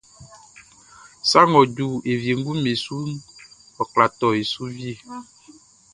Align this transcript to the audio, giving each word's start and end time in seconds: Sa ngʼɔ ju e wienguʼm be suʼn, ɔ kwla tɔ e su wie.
Sa 1.29 1.41
ngʼɔ 1.49 1.61
ju 1.75 1.87
e 2.11 2.13
wienguʼm 2.21 2.57
be 2.63 2.71
suʼn, 2.83 3.09
ɔ 3.81 3.83
kwla 3.91 4.05
tɔ 4.19 4.27
e 4.41 4.43
su 4.51 4.63
wie. 4.75 4.93